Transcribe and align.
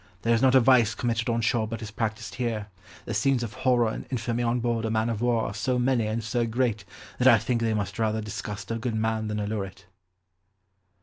There 0.23 0.33
is 0.33 0.41
not 0.41 0.55
a 0.55 0.59
vice 0.59 0.95
committed 0.95 1.29
on 1.29 1.41
shore 1.41 1.67
but 1.67 1.83
is 1.83 1.91
practised 1.91 2.33
here, 2.41 2.69
the 3.05 3.13
scenes 3.13 3.43
of 3.43 3.53
horror 3.53 3.89
and 3.91 4.07
infamy 4.09 4.41
on 4.41 4.59
board 4.59 4.83
a 4.83 4.89
man 4.89 5.11
of 5.11 5.21
war 5.21 5.43
are 5.43 5.53
so 5.53 5.77
many 5.77 6.07
and 6.07 6.23
so 6.23 6.47
great, 6.47 6.85
that 7.19 7.27
I 7.27 7.37
think 7.37 7.61
they 7.61 7.75
must 7.75 7.99
rather 7.99 8.19
disgust 8.19 8.71
a 8.71 8.79
good 8.79 8.95
mind 8.95 9.29
than 9.29 9.39
allure 9.39 9.65
it." 9.65 9.85